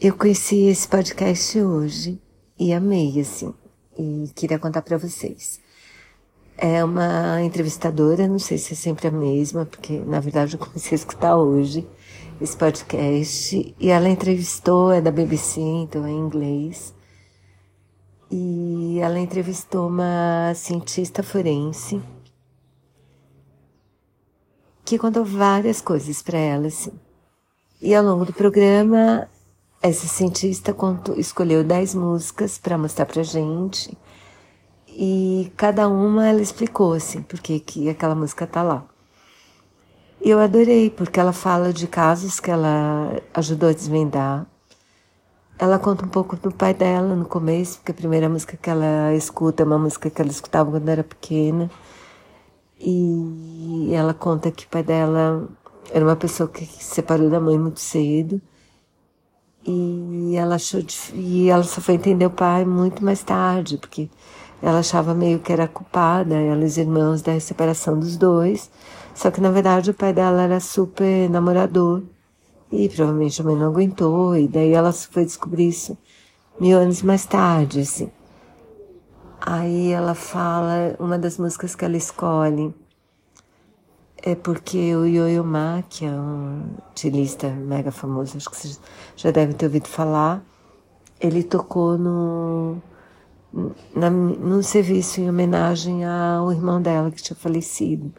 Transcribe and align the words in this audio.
Eu 0.00 0.16
conheci 0.16 0.68
esse 0.68 0.86
podcast 0.86 1.60
hoje 1.60 2.22
e 2.56 2.72
amei, 2.72 3.20
assim, 3.20 3.52
e 3.98 4.30
queria 4.32 4.56
contar 4.56 4.80
para 4.82 4.96
vocês. 4.96 5.58
É 6.56 6.84
uma 6.84 7.42
entrevistadora, 7.42 8.28
não 8.28 8.38
sei 8.38 8.58
se 8.58 8.74
é 8.74 8.76
sempre 8.76 9.08
a 9.08 9.10
mesma, 9.10 9.66
porque 9.66 9.98
na 9.98 10.20
verdade 10.20 10.54
eu 10.54 10.60
comecei 10.60 10.92
a 10.92 10.94
escutar 10.94 11.36
hoje 11.36 11.84
esse 12.40 12.56
podcast 12.56 13.74
e 13.76 13.88
ela 13.88 14.08
entrevistou, 14.08 14.92
é 14.92 15.00
da 15.00 15.10
BBC, 15.10 15.60
então 15.60 16.06
é 16.06 16.10
em 16.10 16.20
inglês. 16.20 16.94
E 18.30 19.00
ela 19.00 19.18
entrevistou 19.18 19.88
uma 19.88 20.52
cientista 20.54 21.24
forense 21.24 22.00
que 24.84 24.96
contou 24.96 25.24
várias 25.24 25.80
coisas 25.80 26.22
para 26.22 26.38
ela, 26.38 26.68
assim. 26.68 26.92
E 27.82 27.92
ao 27.96 28.04
longo 28.04 28.24
do 28.24 28.32
programa 28.32 29.28
essa 29.80 30.06
cientista 30.06 30.74
escolheu 31.16 31.62
dez 31.62 31.94
músicas 31.94 32.58
para 32.58 32.76
mostrar 32.76 33.06
pra 33.06 33.22
gente. 33.22 33.96
E 34.88 35.52
cada 35.56 35.88
uma 35.88 36.26
ela 36.26 36.40
explicou 36.40 36.94
assim, 36.94 37.22
porque 37.22 37.60
que 37.60 37.88
aquela 37.88 38.14
música 38.14 38.46
tá 38.46 38.62
lá. 38.62 38.84
E 40.20 40.30
eu 40.30 40.40
adorei, 40.40 40.90
porque 40.90 41.20
ela 41.20 41.32
fala 41.32 41.72
de 41.72 41.86
casos 41.86 42.40
que 42.40 42.50
ela 42.50 43.22
ajudou 43.32 43.68
a 43.68 43.72
desvendar. 43.72 44.46
Ela 45.56 45.78
conta 45.78 46.04
um 46.04 46.08
pouco 46.08 46.36
do 46.36 46.50
pai 46.52 46.74
dela 46.74 47.14
no 47.14 47.24
começo, 47.24 47.78
porque 47.78 47.92
a 47.92 47.94
primeira 47.94 48.28
música 48.28 48.56
que 48.56 48.68
ela 48.70 49.14
escuta 49.14 49.62
é 49.62 49.66
uma 49.66 49.78
música 49.78 50.10
que 50.10 50.20
ela 50.20 50.30
escutava 50.30 50.72
quando 50.72 50.88
era 50.88 51.04
pequena. 51.04 51.70
E 52.80 53.90
ela 53.92 54.14
conta 54.14 54.50
que 54.50 54.64
o 54.66 54.68
pai 54.68 54.82
dela 54.82 55.48
era 55.92 56.04
uma 56.04 56.16
pessoa 56.16 56.48
que 56.48 56.66
se 56.66 56.94
separou 56.96 57.30
da 57.30 57.40
mãe 57.40 57.58
muito 57.58 57.80
cedo 57.80 58.40
e 59.70 60.34
ela 60.36 60.54
achou 60.54 60.80
e 61.12 61.48
ela 61.50 61.62
só 61.62 61.80
foi 61.80 61.94
entender 61.96 62.24
o 62.24 62.30
pai 62.30 62.64
muito 62.64 63.04
mais 63.04 63.22
tarde, 63.22 63.76
porque 63.76 64.08
ela 64.62 64.78
achava 64.78 65.12
meio 65.14 65.38
que 65.38 65.52
era 65.52 65.68
culpada, 65.68 66.34
ela 66.34 66.62
e 66.62 66.64
os 66.64 66.78
irmãos 66.78 67.20
da 67.20 67.38
separação 67.38 67.98
dos 67.98 68.16
dois. 68.16 68.70
Só 69.14 69.30
que 69.30 69.40
na 69.40 69.50
verdade 69.50 69.90
o 69.90 69.94
pai 69.94 70.12
dela 70.12 70.42
era 70.42 70.60
super 70.60 71.28
namorador 71.28 72.02
e 72.72 72.88
provavelmente 72.88 73.40
a 73.40 73.44
mãe 73.44 73.56
não 73.56 73.66
aguentou 73.66 74.36
e 74.36 74.48
daí 74.48 74.72
ela 74.72 74.92
foi 74.92 75.24
descobrir 75.24 75.68
isso 75.68 75.98
mil 76.58 76.78
anos 76.78 77.02
mais 77.02 77.26
tarde, 77.26 77.80
assim. 77.80 78.10
Aí 79.40 79.90
ela 79.90 80.14
fala 80.14 80.96
uma 80.98 81.18
das 81.18 81.38
músicas 81.38 81.74
que 81.74 81.84
ela 81.84 81.96
escolhe 81.96 82.74
é 84.22 84.34
porque 84.34 84.94
o 84.96 85.06
Yo-Yo 85.06 85.44
Ma, 85.44 85.82
que 85.88 86.04
é 86.04 86.10
um 86.10 86.76
estilista 86.94 87.48
mega 87.50 87.90
famoso, 87.90 88.36
acho 88.36 88.50
que 88.50 88.56
vocês 88.56 88.80
já 89.16 89.30
devem 89.30 89.54
ter 89.54 89.66
ouvido 89.66 89.88
falar, 89.88 90.42
ele 91.20 91.42
tocou 91.42 91.96
no, 91.96 92.78
na, 93.94 94.10
num 94.10 94.62
serviço 94.62 95.20
em 95.20 95.28
homenagem 95.28 96.04
ao 96.04 96.50
irmão 96.52 96.80
dela 96.82 97.10
que 97.10 97.22
tinha 97.22 97.36
falecido. 97.36 98.12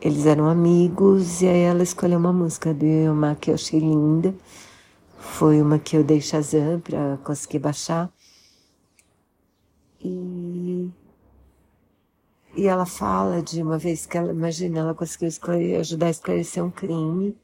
Eles 0.00 0.26
eram 0.26 0.46
amigos 0.48 1.42
e 1.42 1.48
aí 1.48 1.60
ela 1.62 1.82
escolheu 1.82 2.18
uma 2.18 2.32
música 2.32 2.72
do 2.72 2.84
Yo-Yo 2.84 3.14
Ma 3.14 3.34
que 3.34 3.50
eu 3.50 3.54
achei 3.54 3.80
linda. 3.80 4.34
Foi 5.18 5.60
uma 5.60 5.78
que 5.78 5.96
eu 5.96 6.04
dei 6.04 6.20
Shazam 6.20 6.80
para 6.80 7.18
conseguir 7.24 7.58
baixar. 7.58 8.08
E 10.00 10.08
e 12.58 12.66
ela 12.66 12.84
fala 12.84 13.40
de 13.40 13.62
uma 13.62 13.78
vez 13.78 14.04
que 14.04 14.18
ela, 14.18 14.32
imagina, 14.32 14.80
ela 14.80 14.92
conseguiu 14.92 15.28
ajudar 15.78 16.06
a 16.06 16.10
esclarecer 16.10 16.64
um 16.64 16.72
crime. 16.72 17.38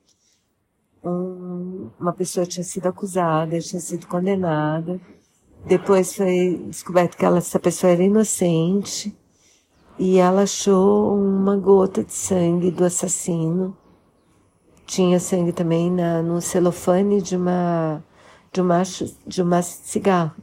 Um, 1.05 1.89
uma 2.01 2.12
pessoa 2.12 2.45
tinha 2.45 2.65
sido 2.65 2.89
acusada, 2.89 3.61
tinha 3.61 3.81
sido 3.81 4.09
condenada. 4.09 5.01
Depois 5.65 6.17
foi 6.17 6.61
descoberto 6.67 7.17
que 7.17 7.25
ela, 7.25 7.39
essa 7.39 7.61
pessoa 7.61 7.92
era 7.92 8.03
inocente. 8.03 9.17
E 10.01 10.19
ela 10.19 10.42
achou 10.42 11.17
uma 11.17 11.57
gota 11.57 12.02
de 12.02 12.13
sangue 12.13 12.73
do 12.73 12.85
assassino. 12.85 13.77
Tinha 14.85 15.20
sangue 15.20 15.52
também 15.52 15.92
na, 15.92 16.23
no 16.23 16.41
celofane 16.41 17.23
de 17.23 17.36
uma, 17.36 18.02
de 18.52 18.61
uma, 18.61 18.83
de 19.25 19.42
uma 19.42 19.63
cigarro, 19.63 20.35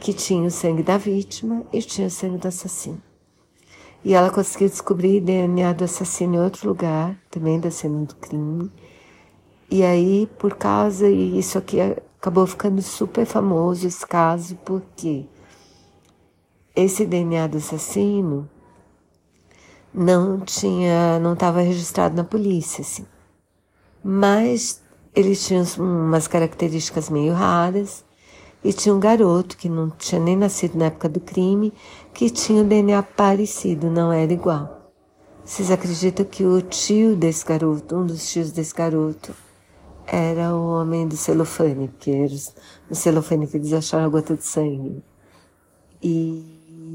que 0.00 0.12
tinha 0.12 0.48
o 0.48 0.50
sangue 0.50 0.82
da 0.82 0.98
vítima 0.98 1.64
e 1.72 1.80
tinha 1.80 2.08
o 2.08 2.10
sangue 2.10 2.38
do 2.38 2.48
assassino. 2.48 3.07
E 4.08 4.14
ela 4.14 4.30
conseguiu 4.30 4.70
descobrir 4.70 5.20
DNA 5.20 5.74
do 5.74 5.84
assassino 5.84 6.36
em 6.36 6.40
outro 6.40 6.66
lugar, 6.66 7.14
também 7.30 7.60
da 7.60 7.70
cena 7.70 8.06
do 8.06 8.14
crime. 8.14 8.72
E 9.70 9.82
aí, 9.82 10.26
por 10.38 10.56
causa, 10.56 11.06
e 11.06 11.38
isso 11.38 11.58
aqui 11.58 11.78
acabou 11.78 12.46
ficando 12.46 12.80
super 12.80 13.26
famoso 13.26 13.86
esse 13.86 14.06
caso, 14.06 14.56
porque 14.64 15.26
esse 16.74 17.04
DNA 17.04 17.48
do 17.48 17.58
assassino 17.58 18.48
não 19.92 20.40
tinha, 20.40 21.18
não 21.18 21.34
estava 21.34 21.60
registrado 21.60 22.16
na 22.16 22.24
polícia, 22.24 22.80
assim. 22.80 23.04
Mas 24.02 24.80
eles 25.14 25.46
tinham 25.46 25.66
umas 25.76 26.26
características 26.26 27.10
meio 27.10 27.34
raras 27.34 28.02
e 28.62 28.72
tinha 28.72 28.94
um 28.94 29.00
garoto 29.00 29.56
que 29.56 29.68
não 29.68 29.90
tinha 29.90 30.20
nem 30.20 30.36
nascido 30.36 30.76
na 30.76 30.86
época 30.86 31.08
do 31.08 31.20
crime, 31.20 31.72
que 32.12 32.28
tinha 32.28 32.62
o 32.62 32.66
DNA 32.66 33.02
parecido, 33.02 33.88
não 33.88 34.12
era 34.12 34.32
igual. 34.32 34.92
Vocês 35.44 35.70
acreditam 35.70 36.26
que 36.26 36.44
o 36.44 36.60
tio 36.60 37.16
desse 37.16 37.44
garoto, 37.46 37.96
um 37.96 38.06
dos 38.06 38.30
tios 38.30 38.50
desse 38.50 38.74
garoto, 38.74 39.34
era 40.06 40.54
o 40.54 40.80
homem 40.80 41.06
do 41.06 41.16
celofane, 41.16 41.88
porque 41.88 42.10
era 42.10 42.34
no 42.88 42.96
celofane 42.96 43.46
que 43.46 43.56
eles 43.56 43.72
acharam 43.72 44.06
a 44.06 44.08
gota 44.08 44.36
de 44.36 44.44
sangue. 44.44 45.02
E, 46.02 46.44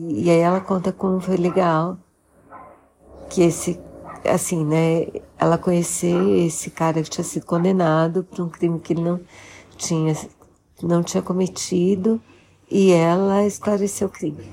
e 0.09 0.29
aí 0.29 0.40
ela 0.40 0.59
conta 0.59 0.91
como 0.91 1.19
foi 1.19 1.38
legal 1.38 1.97
que 3.29 3.41
esse, 3.41 3.79
assim, 4.25 4.66
né, 4.66 5.07
ela 5.40 5.57
conhecer 5.57 6.16
esse 6.46 6.69
cara 6.69 7.02
que 7.02 7.09
tinha 7.09 7.23
sido 7.23 7.46
condenado 7.46 8.23
por 8.23 8.41
um 8.41 8.50
crime 8.50 8.79
que 8.79 8.94
ele 8.94 9.02
não 9.02 9.19
tinha 9.78 10.16
não 10.88 11.01
tinha 11.01 11.23
cometido 11.23 12.21
e 12.69 12.91
ela 12.91 13.45
esclareceu 13.45 14.07
o 14.07 14.11
crime. 14.11 14.45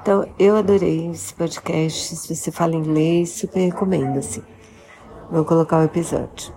Então, 0.00 0.28
eu 0.38 0.56
adorei 0.56 1.08
esse 1.10 1.32
podcast. 1.32 2.16
Se 2.16 2.34
você 2.34 2.50
fala 2.50 2.74
inglês, 2.74 3.30
super 3.30 3.60
recomendo, 3.60 4.18
assim. 4.18 4.42
Vou 5.30 5.44
colocar 5.44 5.78
o 5.78 5.84
episódio. 5.84 6.52